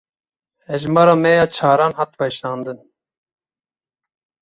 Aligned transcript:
Hejmara 0.67 1.15
me 1.15 1.29
ya 1.35 1.45
çaran 1.51 1.93
hat 1.99 2.11
weşandin. 2.19 2.79